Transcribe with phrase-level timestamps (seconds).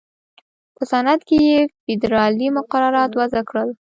[0.75, 3.69] په صنعت کې یې فېدرالي مقررات وضع کړل.